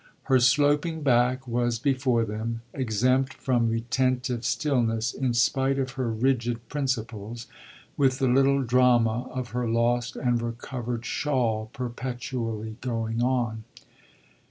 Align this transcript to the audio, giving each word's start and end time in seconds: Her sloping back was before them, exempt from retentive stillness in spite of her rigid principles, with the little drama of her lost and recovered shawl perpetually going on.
Her 0.23 0.39
sloping 0.39 1.03
back 1.03 1.47
was 1.47 1.77
before 1.77 2.25
them, 2.25 2.61
exempt 2.73 3.35
from 3.35 3.69
retentive 3.69 4.43
stillness 4.43 5.13
in 5.13 5.35
spite 5.35 5.77
of 5.77 5.91
her 5.91 6.09
rigid 6.11 6.67
principles, 6.69 7.45
with 7.97 8.17
the 8.17 8.27
little 8.27 8.63
drama 8.63 9.27
of 9.29 9.49
her 9.49 9.69
lost 9.69 10.15
and 10.15 10.41
recovered 10.41 11.05
shawl 11.05 11.69
perpetually 11.71 12.77
going 12.81 13.21
on. 13.21 13.63